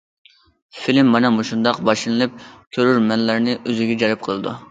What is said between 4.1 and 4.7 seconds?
قىلىدۇ.